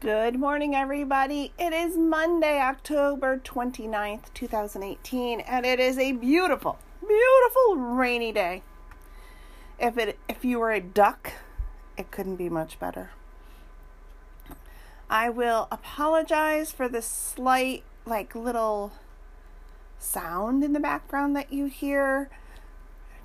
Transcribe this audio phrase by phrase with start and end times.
[0.00, 1.52] Good morning, everybody.
[1.58, 8.62] It is Monday, October 29th, 2018, and it is a beautiful, beautiful rainy day.
[9.76, 11.32] If it if you were a duck,
[11.96, 13.10] it couldn't be much better.
[15.10, 18.92] I will apologize for the slight like little
[19.98, 22.30] sound in the background that you hear.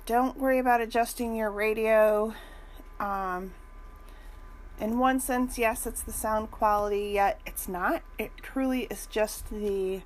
[0.06, 2.34] Don't worry about adjusting your radio.
[2.98, 3.52] Um,
[4.80, 8.02] in one sense, yes, it's the sound quality, yet it's not.
[8.18, 10.02] It truly is just the,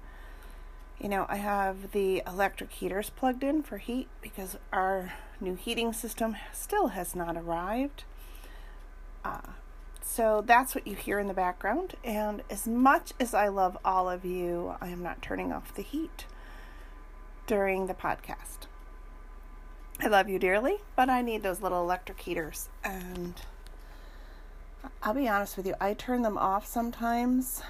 [0.99, 5.93] you know, I have the electric heaters plugged in for heat because our new heating
[5.93, 8.05] system still has not arrived.
[9.25, 9.53] Uh,
[10.03, 11.95] so that's what you hear in the background.
[12.05, 15.83] And as much as I love all of you, I am not turning off the
[15.83, 16.27] heat
[17.47, 18.67] during the podcast.
[20.01, 23.35] I love you dearly, but I need those little electric heaters and
[25.03, 27.63] I'll be honest with you, I turn them off sometimes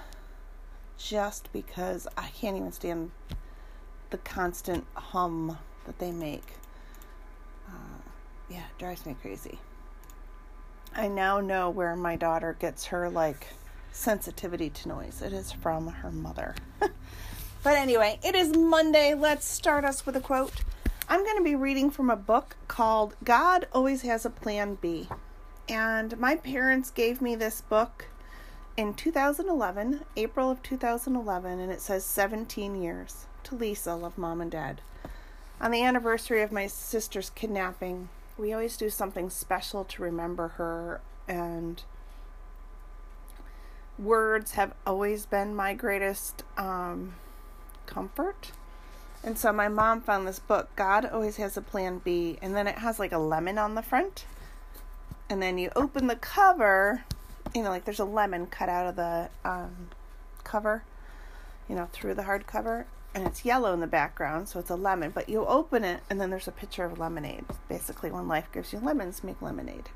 [0.97, 3.11] just because I can't even stand
[4.11, 6.55] the constant hum that they make.
[7.69, 8.01] Uh,
[8.49, 9.59] yeah, it drives me crazy.
[10.95, 13.49] I now know where my daughter gets her like
[13.93, 15.23] sensitivity to noise.
[15.23, 16.55] It is from her mother.
[16.81, 19.15] but anyway, it is Monday.
[19.15, 20.53] Let's start us with a quote.
[21.09, 25.09] I'm going to be reading from a book called God Always Has a Plan B.
[25.69, 28.07] And my parents gave me this book
[28.77, 34.51] in 2011, April of 2011, and it says 17 years to Lisa, love mom and
[34.51, 34.81] dad.
[35.61, 38.09] On the anniversary of my sister's kidnapping,
[38.39, 41.83] we always do something special to remember her, and
[43.99, 47.17] words have always been my greatest um,
[47.85, 48.53] comfort.
[49.23, 52.69] And so my mom found this book, God Always Has a Plan B, and then
[52.69, 54.25] it has like a lemon on the front
[55.31, 57.05] and then you open the cover,
[57.55, 59.89] you know, like there's a lemon cut out of the um,
[60.45, 60.83] cover,
[61.69, 62.85] you know, through the hardcover,
[63.15, 65.11] and it's yellow in the background, so it's a lemon.
[65.11, 67.45] But you open it, and then there's a picture of lemonade.
[67.69, 69.89] Basically, when life gives you lemons, make lemonade.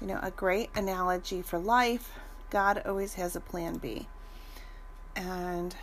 [0.00, 2.12] You know, a great analogy for life.
[2.50, 4.06] God always has a plan B.
[5.16, 5.74] And,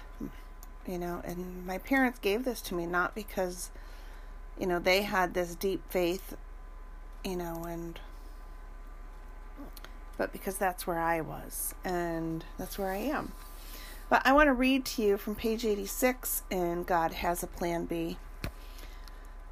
[0.85, 3.71] you know, and my parents gave this to me not because,
[4.59, 6.35] you know, they had this deep faith,
[7.23, 7.99] you know, and
[10.21, 13.31] but because that's where I was and that's where I am.
[14.07, 17.85] But I want to read to you from page 86 in God Has a Plan
[17.85, 18.17] B.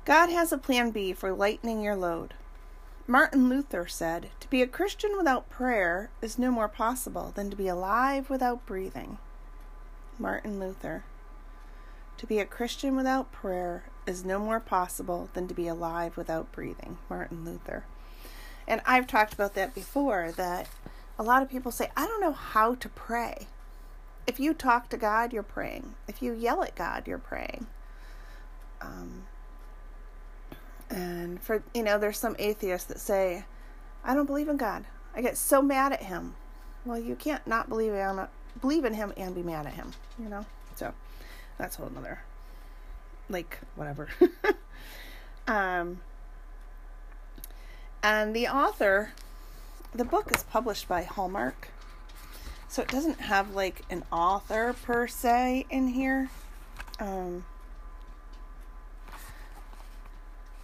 [0.06, 2.35] God has a plan B for lightening your load.
[3.08, 7.58] Martin Luther said, To be a Christian without prayer is no more possible than to
[7.58, 9.18] be alive without breathing.
[10.19, 11.03] Martin Luther.
[12.18, 16.52] To be a Christian without prayer is no more possible than to be alive without
[16.52, 17.00] breathing.
[17.09, 17.85] Martin Luther.
[18.69, 20.68] And I've talked about that before that
[21.18, 23.47] a lot of people say, I don't know how to pray.
[24.28, 25.96] If you talk to God, you're praying.
[26.07, 27.66] If you yell at God, you're praying.
[28.79, 29.24] Um,
[30.90, 33.44] and for, you know, there's some atheists that say,
[34.03, 34.85] I don't believe in God.
[35.16, 36.35] I get so mad at him.
[36.85, 38.28] Well, you can't not believe in,
[38.62, 40.46] believe in him and be mad at him, you know?
[40.75, 40.94] So
[41.58, 42.19] that's a whole nother,
[43.29, 44.09] like, whatever.
[45.47, 46.00] um,
[48.01, 49.11] and the author,
[49.93, 51.69] the book is published by Hallmark.
[52.67, 56.29] So it doesn't have like an author per se in here.
[56.99, 57.45] Um,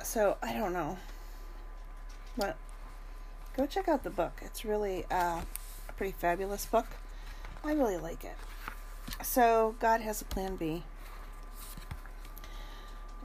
[0.04, 0.98] so I don't know.
[2.38, 2.58] But
[3.58, 4.40] go check out the book.
[4.44, 5.42] It's really uh,
[5.90, 6.88] a pretty fabulous book.
[7.64, 8.36] I really like it.
[9.24, 10.84] So God has a plan B.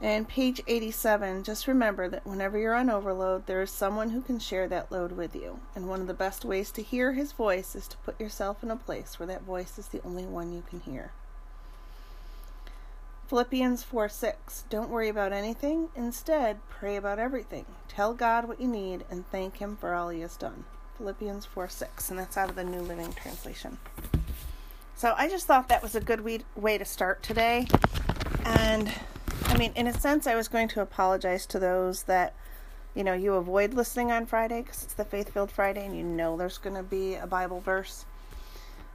[0.03, 4.39] And page 87, just remember that whenever you're on overload, there is someone who can
[4.39, 5.59] share that load with you.
[5.75, 8.71] And one of the best ways to hear his voice is to put yourself in
[8.71, 11.11] a place where that voice is the only one you can hear.
[13.27, 14.63] Philippians 4 6.
[14.69, 15.89] Don't worry about anything.
[15.95, 17.65] Instead, pray about everything.
[17.87, 20.65] Tell God what you need and thank Him for all He has done.
[20.97, 22.09] Philippians 4 6.
[22.09, 23.77] And that's out of the New Living Translation.
[24.95, 27.67] So I just thought that was a good way to start today.
[28.43, 28.91] And
[29.51, 32.33] I mean, in a sense, I was going to apologize to those that,
[32.95, 36.03] you know, you avoid listening on Friday because it's the Faith Filled Friday and you
[36.03, 38.05] know there's going to be a Bible verse.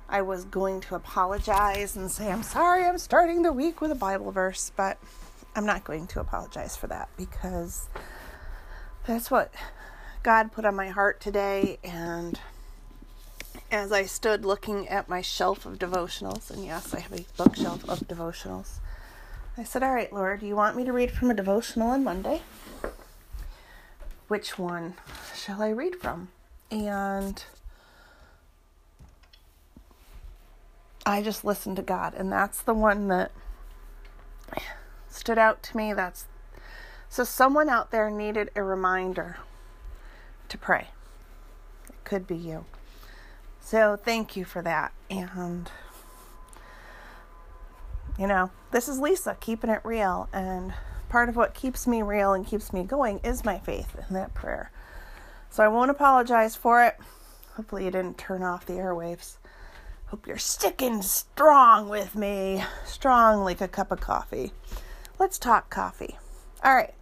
[0.08, 3.96] I was going to apologize and say, I'm sorry, I'm starting the week with a
[3.96, 4.96] Bible verse, but
[5.54, 7.90] I'm not going to apologize for that because
[9.06, 9.52] that's what
[10.22, 11.78] God put on my heart today.
[11.84, 12.40] And
[13.70, 17.86] as I stood looking at my shelf of devotionals, and yes, I have a bookshelf
[17.86, 18.78] of devotionals,
[19.58, 22.42] I said, All right, Lord, you want me to read from a devotional on Monday?
[24.28, 24.94] Which one
[25.34, 26.28] shall I read from?
[26.70, 27.42] And
[31.06, 33.30] I just listened to God, and that's the one that
[35.08, 35.92] stood out to me.
[35.92, 36.26] That's
[37.08, 39.38] so someone out there needed a reminder
[40.48, 40.88] to pray.
[41.88, 42.66] It could be you.
[43.60, 44.92] So thank you for that.
[45.08, 45.70] And
[48.18, 50.72] you know, this is Lisa keeping it real and
[51.08, 54.34] part of what keeps me real and keeps me going is my faith in that
[54.34, 54.70] prayer.
[55.50, 56.96] So I won't apologize for it.
[57.54, 59.36] Hopefully you didn't turn off the airwaves.
[60.06, 62.62] Hope you're sticking strong with me.
[62.84, 64.52] Strong like a cup of coffee.
[65.18, 66.18] Let's talk coffee.
[66.62, 66.94] All right.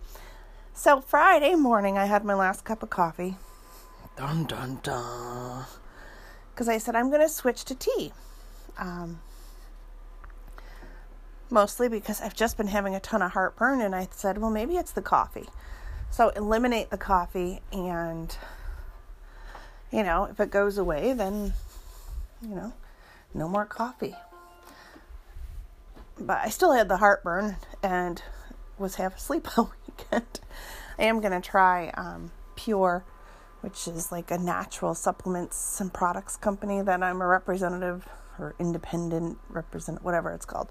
[0.72, 3.36] So Friday morning, I had my last cup of coffee.
[4.16, 5.64] Dun dun dun.
[6.52, 8.12] Because I said I'm going to switch to tea.
[8.78, 9.20] Um,
[11.54, 14.76] mostly because I've just been having a ton of heartburn, and I said, well, maybe
[14.76, 15.46] it's the coffee.
[16.10, 18.36] So eliminate the coffee, and
[19.90, 21.54] you know, if it goes away, then
[22.42, 22.72] you know,
[23.32, 24.14] no more coffee.
[26.18, 28.22] But I still had the heartburn and
[28.76, 30.40] was half asleep all weekend.
[30.98, 33.04] I am to try um, Pure,
[33.60, 38.08] which is like a natural supplements and products company that I'm a representative
[38.38, 40.68] or independent represent whatever it's called.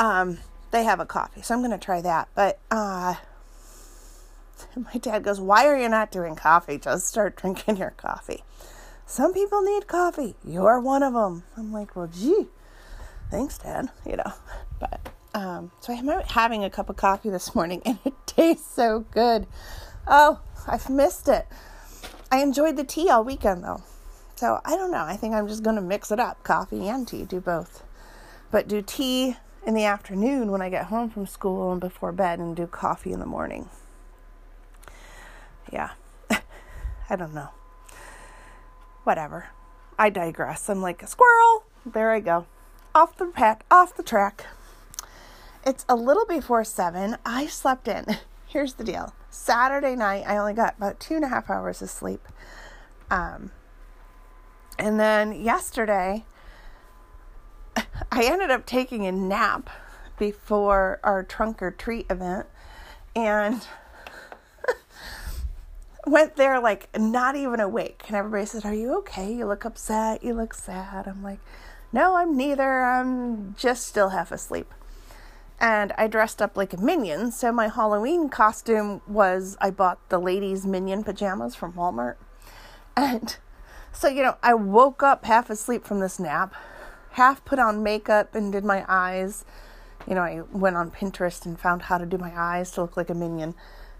[0.00, 0.38] Um,
[0.70, 2.28] they have a coffee, so I'm going to try that.
[2.34, 3.16] But uh,
[4.76, 6.78] my dad goes, "Why are you not doing coffee?
[6.78, 8.42] Just start drinking your coffee."
[9.04, 10.36] Some people need coffee.
[10.44, 11.42] You're one of them.
[11.56, 12.46] I'm like, well, gee,
[13.30, 13.90] thanks, Dad.
[14.06, 14.32] You know,
[14.78, 19.00] but um, so I'm having a cup of coffee this morning, and it tastes so
[19.10, 19.46] good.
[20.06, 21.46] Oh, I've missed it.
[22.32, 23.82] I enjoyed the tea all weekend though,
[24.36, 25.04] so I don't know.
[25.04, 27.82] I think I'm just gonna mix it up, coffee and tea, do both,
[28.50, 29.36] but do tea
[29.66, 33.12] in the afternoon when I get home from school and before bed, and do coffee
[33.12, 33.68] in the morning.
[35.72, 35.90] Yeah,
[37.10, 37.50] I don't know
[39.04, 39.48] whatever.
[39.98, 40.68] I digress.
[40.68, 41.64] I'm like a squirrel.
[41.84, 42.46] There I go.
[42.94, 44.46] Off the path, off the track.
[45.66, 47.16] It's a little before seven.
[47.24, 48.06] I slept in.
[48.46, 49.14] Here's the deal.
[49.30, 52.26] Saturday night, I only got about two and a half hours of sleep.
[53.10, 53.50] Um,
[54.78, 56.24] and then yesterday,
[58.10, 59.70] I ended up taking a nap
[60.18, 62.46] before our trunk or treat event.
[63.16, 63.66] And
[66.06, 68.04] went there like not even awake.
[68.06, 69.32] And everybody said, Are you okay?
[69.32, 70.22] You look upset.
[70.22, 71.06] You look sad.
[71.06, 71.40] I'm like,
[71.92, 72.82] No, I'm neither.
[72.82, 74.72] I'm just still half asleep.
[75.58, 77.32] And I dressed up like a minion.
[77.32, 82.16] So my Halloween costume was I bought the ladies' minion pajamas from Walmart.
[82.96, 83.36] And
[83.92, 86.54] so, you know, I woke up half asleep from this nap,
[87.12, 89.44] half put on makeup and did my eyes.
[90.06, 92.96] You know, I went on Pinterest and found how to do my eyes to look
[92.96, 93.54] like a minion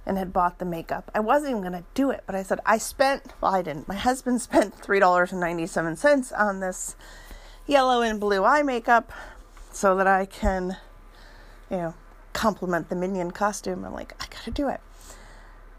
[0.06, 1.10] and had bought the makeup.
[1.14, 3.88] I wasn't even going to do it, but I said, I spent, well, I didn't.
[3.88, 6.96] My husband spent $3.97 on this
[7.66, 9.12] yellow and blue eye makeup
[9.72, 10.76] so that I can,
[11.70, 11.94] you know,
[12.32, 13.84] complement the minion costume.
[13.84, 14.80] I'm like, I got to do it.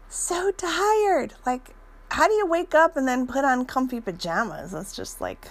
[0.08, 1.34] So tired.
[1.44, 1.74] Like,
[2.10, 4.72] how do you wake up and then put on comfy pajamas?
[4.72, 5.48] That's just like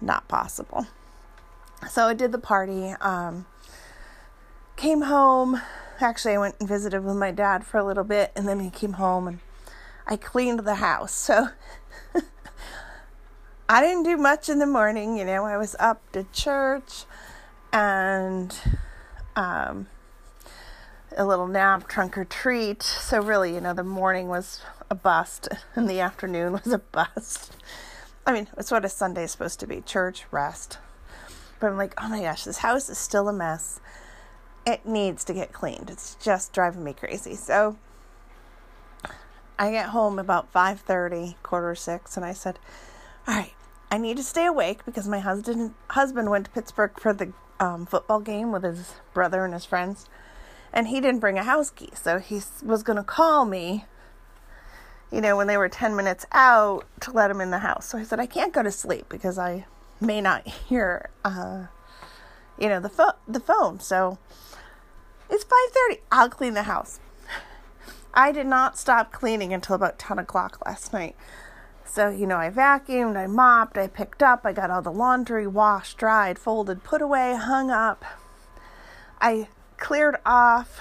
[0.00, 0.86] not possible.
[1.90, 2.94] So I did the party.
[3.00, 3.46] Um,
[4.76, 5.60] came home
[6.00, 8.70] actually, I went and visited with my dad for a little bit, and then he
[8.70, 9.38] came home and
[10.06, 11.12] I cleaned the house.
[11.12, 11.48] So
[13.68, 15.16] I didn't do much in the morning.
[15.16, 17.04] You know, I was up to church
[17.72, 18.56] and
[19.36, 19.88] um,
[21.16, 22.82] a little nap, trunk or treat.
[22.82, 24.60] So really, you know, the morning was
[24.90, 27.56] a bust, and the afternoon was a bust.
[28.26, 30.78] I mean, it's what a Sunday is supposed to be: church, rest.
[31.60, 33.80] But I'm like, oh my gosh, this house is still a mess
[34.66, 35.90] it needs to get cleaned.
[35.90, 37.34] It's just driving me crazy.
[37.34, 37.76] So
[39.58, 42.58] I get home about 5:30, quarter 6, and I said,
[43.26, 43.54] "All right,
[43.90, 47.86] I need to stay awake because my husband husband went to Pittsburgh for the um,
[47.86, 50.08] football game with his brother and his friends,
[50.72, 53.84] and he didn't bring a house key, so he was going to call me."
[55.10, 57.86] You know, when they were 10 minutes out to let him in the house.
[57.86, 59.66] So I said, I can't go to sleep because I
[60.00, 61.66] may not hear, uh,
[62.58, 63.80] you know, the, fo- the phone.
[63.80, 64.18] So
[65.30, 66.00] it's 5:30.
[66.10, 67.00] I'll clean the house.
[68.12, 71.16] I did not stop cleaning until about 10 o'clock last night.
[71.84, 75.46] So, you know, I vacuumed, I mopped, I picked up, I got all the laundry
[75.46, 78.04] washed, dried, folded, put away, hung up.
[79.20, 80.80] I cleared off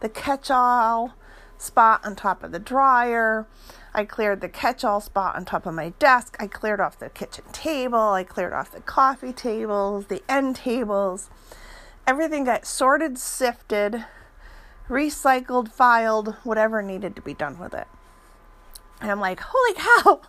[0.00, 1.14] the catch all
[1.62, 3.46] spot on top of the dryer.
[3.94, 6.36] I cleared the catch all spot on top of my desk.
[6.38, 7.98] I cleared off the kitchen table.
[7.98, 11.30] I cleared off the coffee tables, the end tables
[12.06, 14.04] everything got sorted, sifted,
[14.88, 17.88] recycled, filed, whatever needed to be done with it.
[19.00, 20.20] And I'm like, holy cow,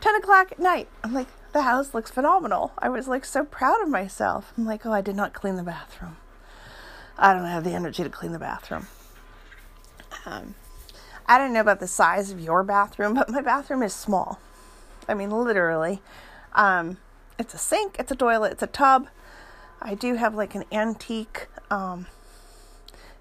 [0.00, 0.88] 10 o'clock at night.
[1.02, 2.72] I'm like, the house looks phenomenal.
[2.78, 4.52] I was like so proud of myself.
[4.56, 6.16] I'm like, oh, I did not clean the bathroom.
[7.18, 8.86] I don't have the energy to clean the bathroom.
[10.26, 10.54] Um,
[11.26, 14.38] I don't know about the size of your bathroom, but my bathroom is small.
[15.08, 16.00] I mean, literally.
[16.54, 16.98] Um,
[17.38, 19.08] it's a sink, it's a toilet, it's a tub.
[19.80, 22.06] I do have like an antique um,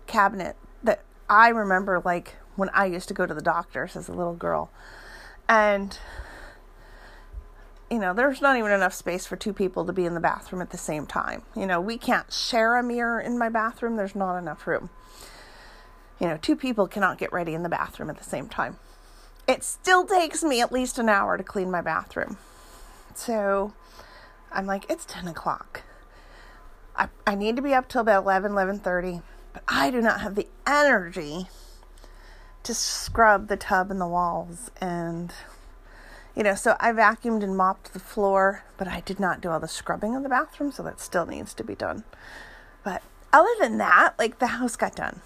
[0.05, 4.13] cabinet that I remember like when I used to go to the doctors as a
[4.13, 4.69] little girl.
[5.47, 5.97] And
[7.89, 10.61] you know, there's not even enough space for two people to be in the bathroom
[10.61, 11.41] at the same time.
[11.55, 14.89] You know, we can't share a mirror in my bathroom, there's not enough room.
[16.21, 18.77] You know, two people cannot get ready in the bathroom at the same time.
[19.47, 22.37] It still takes me at least an hour to clean my bathroom.
[23.15, 23.73] So
[24.51, 25.81] I'm like, it's 10 o'clock.
[26.95, 30.35] I, I need to be up till about 11, 11.30, but I do not have
[30.35, 31.47] the energy
[32.61, 35.33] to scrub the tub and the walls and
[36.35, 39.59] you know, so I vacuumed and mopped the floor, but I did not do all
[39.59, 42.05] the scrubbing of the bathroom, so that still needs to be done.
[42.85, 43.01] But
[43.33, 45.19] other than that, like the house got done.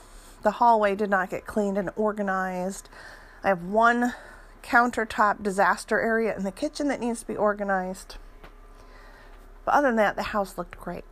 [0.46, 2.88] The hallway did not get cleaned and organized.
[3.44, 4.14] I have one
[4.62, 8.18] countertop disaster area in the kitchen that needs to be organized.
[9.66, 11.04] But other than that, the house looked great.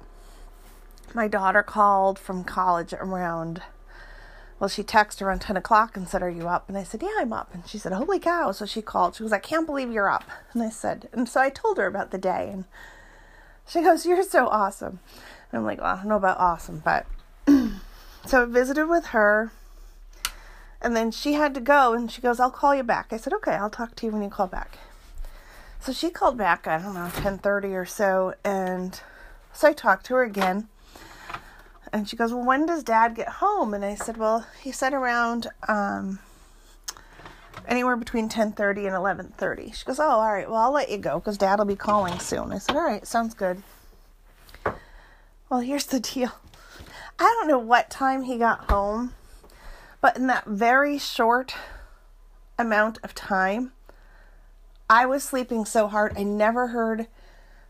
[1.15, 3.63] My daughter called from college around
[4.59, 6.69] well, she texted around 10 o'clock and said, Are you up?
[6.69, 7.55] And I said, Yeah, I'm up.
[7.55, 8.51] And she said, Holy cow.
[8.51, 9.15] So she called.
[9.15, 10.25] She goes, I can't believe you're up.
[10.53, 12.49] And I said, And so I told her about the day.
[12.53, 12.65] And
[13.67, 14.99] she goes, You're so awesome.
[15.51, 17.07] And I'm like, Well, I don't know about awesome, but.
[18.25, 19.51] So I visited with her.
[20.82, 21.94] And then she had to go.
[21.94, 23.13] And she goes, I'll call you back.
[23.13, 24.77] I said, Okay, I'll talk to you when you call back.
[25.80, 29.01] So she called back, I don't know, 10:30 or so, and
[29.51, 30.70] so I talked to her again
[31.92, 33.74] and she goes, Well, when does dad get home?
[33.74, 36.20] And I said, Well, he said around um,
[37.68, 41.20] anywhere between 10.30 and 11.30 she goes oh all right well i'll let you go
[41.20, 43.63] because dad will be calling soon i said all right sounds good
[45.50, 46.32] well here's the deal
[47.20, 49.13] i don't know what time he got home
[50.01, 51.55] but in that very short
[52.58, 53.72] amount of time
[54.89, 57.08] i was sleeping so hard i never heard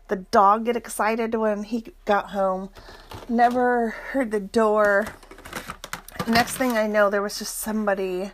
[0.08, 2.70] the dog get excited when he got home.
[3.28, 5.06] Never heard the door.
[6.26, 8.32] Next thing I know, there was just somebody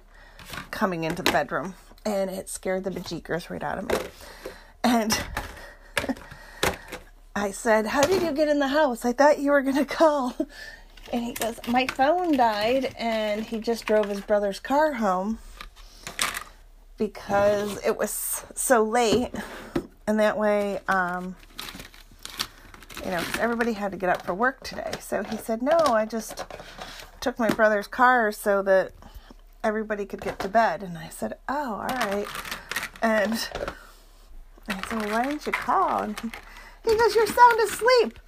[0.71, 1.75] coming into the bedroom,
[2.05, 3.99] and it scared the bejeekers right out of me.
[4.83, 5.17] And
[7.37, 9.05] I said, How did you get in the house?
[9.05, 10.35] I thought you were going to call.
[11.12, 15.38] And he goes, My phone died, and he just drove his brother's car home
[16.99, 19.33] because it was so late.
[20.07, 21.37] And that way, um,
[23.05, 24.93] you know, everybody had to get up for work today.
[25.00, 26.45] So he said, No, I just
[27.21, 28.93] took my brother's car so that
[29.64, 30.83] everybody could get to bed.
[30.83, 32.26] And I said, Oh, all right.
[33.02, 33.33] And
[34.69, 36.02] I said, well, Why didn't you call?
[36.02, 36.21] And
[36.85, 38.19] he goes, You're sound asleep.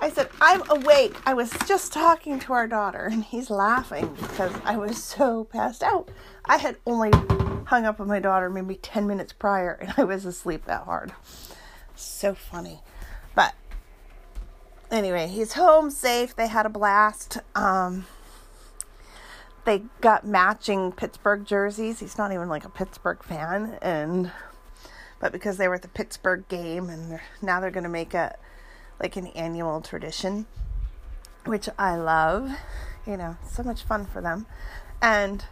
[0.00, 1.16] I said, I'm awake.
[1.26, 3.08] I was just talking to our daughter.
[3.10, 6.10] And he's laughing because I was so passed out.
[6.44, 7.10] I had only
[7.66, 11.12] hung up with my daughter maybe 10 minutes prior and I was asleep that hard.
[11.94, 12.80] So funny.
[13.34, 13.54] But
[14.90, 16.34] anyway, he's home safe.
[16.36, 17.38] They had a blast.
[17.54, 18.06] Um,
[19.64, 22.00] they got matching Pittsburgh jerseys.
[22.00, 24.32] He's not even like a Pittsburgh fan, and
[25.20, 28.12] but because they were at the Pittsburgh game, and they're, now they're going to make
[28.14, 28.36] it
[29.02, 30.46] like an annual tradition,
[31.44, 32.50] which I love.
[33.06, 34.46] You know, so much fun for them,
[35.00, 35.44] and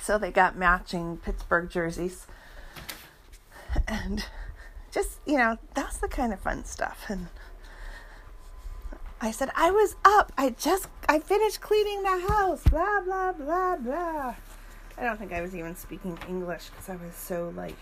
[0.00, 2.26] so they got matching Pittsburgh jerseys,
[3.88, 4.24] and
[4.92, 7.26] just you know that's the kind of fun stuff and
[9.24, 10.32] I said, I was up.
[10.36, 12.62] I just, I finished cleaning the house.
[12.64, 14.34] Blah, blah, blah, blah.
[14.98, 17.76] I don't think I was even speaking English because I was so, like,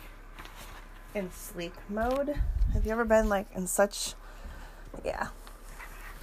[1.17, 2.37] in sleep mode.
[2.75, 4.15] Have you ever been, like, in such,
[5.05, 5.29] yeah.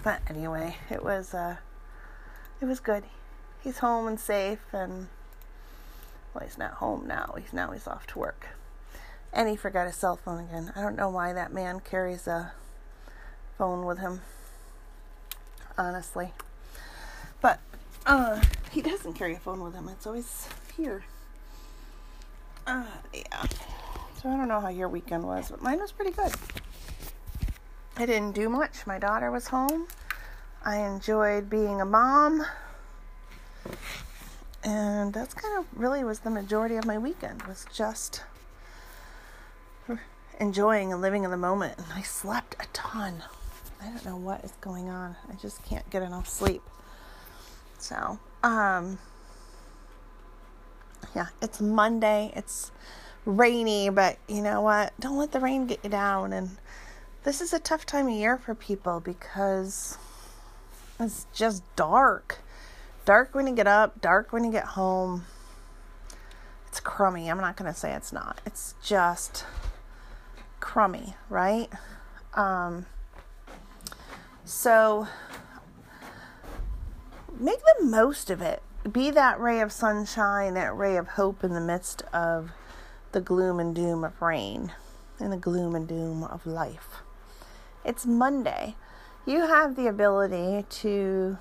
[0.03, 1.57] But anyway, it was, uh,
[2.61, 3.03] it was good.
[3.61, 5.07] He's home and safe and,
[6.33, 7.35] well, he's not home now.
[7.37, 8.47] He's now he's off to work.
[9.33, 10.71] And he forgot his cell phone again.
[10.75, 12.53] I don't know why that man carries a
[13.57, 14.21] phone with him
[15.79, 16.33] honestly.
[17.41, 17.59] But
[18.05, 19.87] uh, he doesn't carry a phone with him.
[19.89, 21.03] It's always here.
[22.67, 22.83] Uh,
[23.13, 23.43] yeah.
[24.21, 26.33] So I don't know how your weekend was, but mine was pretty good.
[27.99, 28.87] I didn't do much.
[28.87, 29.85] My daughter was home.
[30.63, 32.45] I enjoyed being a mom.
[34.63, 38.23] And that's kind of really was the majority of my weekend was just
[40.39, 41.77] enjoying and living in the moment.
[41.77, 43.21] And I slept a ton.
[43.81, 45.17] I don't know what is going on.
[45.29, 46.61] I just can't get enough sleep.
[47.79, 48.97] So, um,
[51.13, 52.31] yeah, it's Monday.
[52.33, 52.71] It's
[53.25, 54.93] rainy, but you know what?
[55.01, 56.31] Don't let the rain get you down.
[56.31, 56.51] And
[57.23, 59.97] this is a tough time of year for people because
[60.99, 62.39] it's just dark.
[63.05, 65.25] Dark when you get up, dark when you get home.
[66.67, 67.29] It's crummy.
[67.29, 68.41] I'm not going to say it's not.
[68.45, 69.45] It's just
[70.59, 71.69] crummy, right?
[72.35, 72.85] Um,
[74.45, 75.07] so
[77.39, 78.61] make the most of it.
[78.89, 82.51] Be that ray of sunshine, that ray of hope in the midst of
[83.11, 84.71] the gloom and doom of rain
[85.19, 87.01] and the gloom and doom of life.
[87.85, 88.75] It's Monday.
[89.25, 91.37] You have the ability to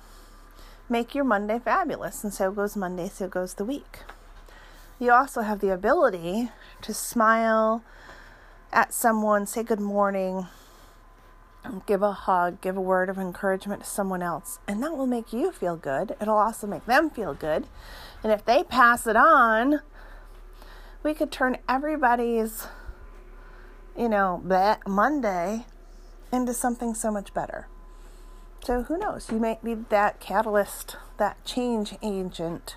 [0.87, 3.99] make your Monday fabulous, and so goes Monday, so goes the week.
[4.99, 6.49] You also have the ability
[6.81, 7.83] to smile
[8.71, 10.47] at someone, say good morning,
[11.85, 15.33] give a hug, give a word of encouragement to someone else, and that will make
[15.33, 16.15] you feel good.
[16.21, 17.67] It'll also make them feel good.
[18.23, 19.81] And if they pass it on,
[21.03, 22.65] we could turn everybody's,
[23.97, 24.41] you know,
[24.87, 25.65] Monday
[26.31, 27.67] into something so much better.
[28.63, 29.29] So who knows?
[29.31, 32.75] You might be that catalyst, that change agent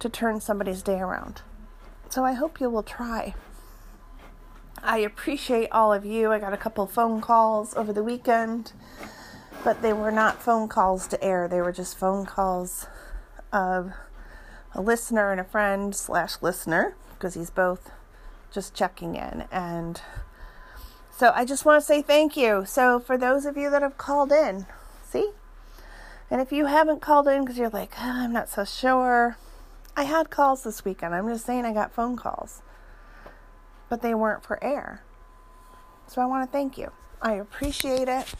[0.00, 1.42] to turn somebody's day around.
[2.08, 3.34] So I hope you will try.
[4.82, 6.32] I appreciate all of you.
[6.32, 8.72] I got a couple phone calls over the weekend,
[9.62, 11.46] but they were not phone calls to air.
[11.46, 12.86] They were just phone calls
[13.52, 13.92] of
[14.74, 17.92] a listener and a friend slash listener because he's both
[18.50, 19.44] just checking in.
[19.52, 20.00] And
[21.22, 22.64] so I just want to say thank you.
[22.66, 24.66] So for those of you that have called in,
[25.08, 25.30] see?
[26.28, 29.36] And if you haven't called in because you're like, oh, I'm not so sure,
[29.96, 31.14] I had calls this weekend.
[31.14, 32.60] I'm just saying I got phone calls
[33.88, 35.04] but they weren't for air.
[36.08, 36.90] So I want to thank you.
[37.20, 38.34] I appreciate it.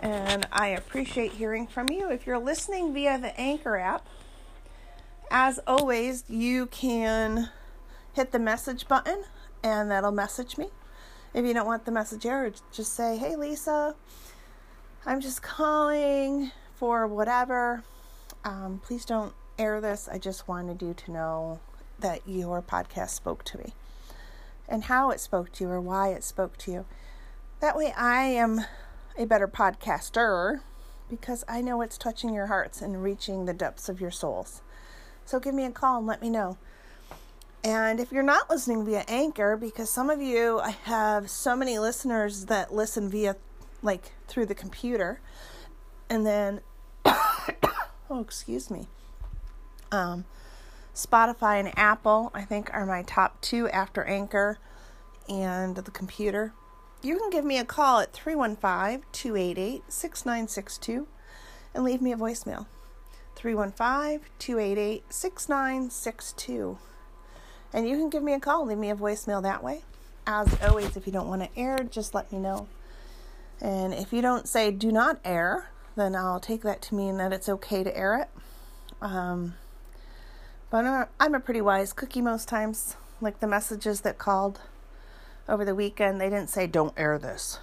[0.00, 2.08] And I appreciate hearing from you.
[2.08, 4.06] If you're listening via the Anchor app,
[5.30, 7.50] as always, you can
[8.14, 9.24] hit the message button
[9.62, 10.70] and that'll message me.
[11.34, 13.94] If you don't want the message aired, just say, Hey, Lisa,
[15.06, 17.84] I'm just calling for whatever.
[18.44, 20.08] Um, please don't air this.
[20.12, 21.60] I just wanted you to know
[22.00, 23.72] that your podcast spoke to me
[24.68, 26.84] and how it spoke to you or why it spoke to you.
[27.60, 28.66] That way, I am
[29.16, 30.60] a better podcaster
[31.08, 34.60] because I know it's touching your hearts and reaching the depths of your souls.
[35.24, 36.58] So give me a call and let me know.
[37.64, 41.78] And if you're not listening via Anchor, because some of you, I have so many
[41.78, 43.36] listeners that listen via,
[43.82, 45.20] like, through the computer,
[46.10, 46.60] and then,
[47.04, 48.88] oh, excuse me,
[49.92, 50.24] um,
[50.94, 54.58] Spotify and Apple, I think, are my top two after Anchor
[55.28, 56.52] and the computer.
[57.00, 61.06] You can give me a call at 315 288 6962
[61.74, 62.66] and leave me a voicemail.
[63.36, 66.78] 315 288 6962.
[67.72, 69.82] And you can give me a call, leave me a voicemail that way.
[70.26, 72.68] As always, if you don't want to air, just let me know.
[73.60, 77.32] And if you don't say do not air, then I'll take that to mean that
[77.32, 78.28] it's okay to air it.
[79.00, 79.54] Um,
[80.70, 82.96] but I'm a, I'm a pretty wise cookie most times.
[83.20, 84.60] Like the messages that called
[85.48, 87.58] over the weekend, they didn't say, don't air this.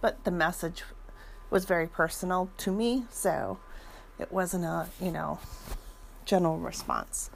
[0.00, 0.82] But the message
[1.50, 3.58] was very personal to me, so
[4.18, 5.40] it wasn't a, you know,
[6.24, 7.30] general response.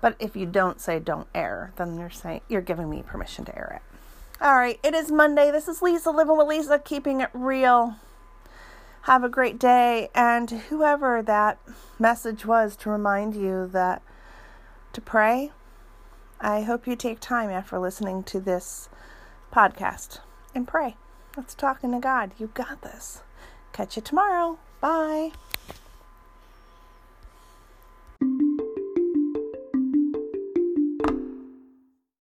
[0.00, 3.56] But if you don't say don't air, then you're saying you're giving me permission to
[3.56, 4.42] air it.
[4.42, 5.50] All right, it is Monday.
[5.50, 7.96] This is Lisa living with Lisa, keeping it real.
[9.02, 11.58] Have a great day, and whoever that
[11.98, 14.02] message was to remind you that
[14.92, 15.52] to pray.
[16.40, 18.88] I hope you take time after listening to this
[19.52, 20.20] podcast
[20.54, 20.96] and pray.
[21.36, 22.32] Let's talking to God.
[22.38, 23.22] You got this.
[23.72, 24.58] Catch you tomorrow.
[24.80, 25.32] Bye.